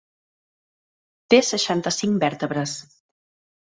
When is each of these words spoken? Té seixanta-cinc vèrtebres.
Té 1.35 1.43
seixanta-cinc 1.51 2.21
vèrtebres. 2.27 2.79